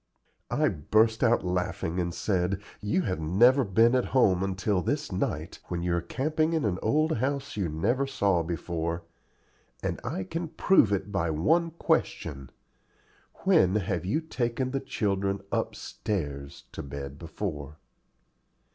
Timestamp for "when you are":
5.67-6.01